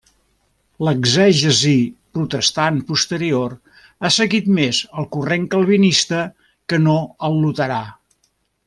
L'exegesi 0.85 1.73
protestant 2.17 2.79
posterior 2.87 3.53
ha 4.01 4.11
seguit 4.17 4.49
més 4.61 4.81
el 5.03 5.09
corrent 5.19 5.49
calvinista 5.55 6.27
que 6.73 6.85
no 6.89 7.01
el 7.31 7.43
luterà. 7.47 7.83